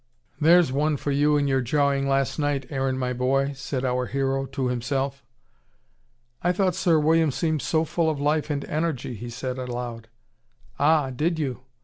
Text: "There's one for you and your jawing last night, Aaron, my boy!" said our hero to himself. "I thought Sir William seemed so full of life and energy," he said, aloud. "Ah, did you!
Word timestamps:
"There's 0.39 0.71
one 0.71 0.97
for 0.97 1.11
you 1.11 1.37
and 1.37 1.47
your 1.47 1.61
jawing 1.61 2.09
last 2.09 2.39
night, 2.39 2.65
Aaron, 2.71 2.97
my 2.97 3.13
boy!" 3.13 3.51
said 3.53 3.85
our 3.85 4.07
hero 4.07 4.47
to 4.47 4.65
himself. 4.67 5.23
"I 6.41 6.51
thought 6.51 6.73
Sir 6.73 6.97
William 6.97 7.29
seemed 7.29 7.61
so 7.61 7.85
full 7.85 8.09
of 8.09 8.19
life 8.19 8.49
and 8.49 8.65
energy," 8.65 9.13
he 9.13 9.29
said, 9.29 9.59
aloud. 9.59 10.07
"Ah, 10.79 11.11
did 11.11 11.37
you! 11.37 11.65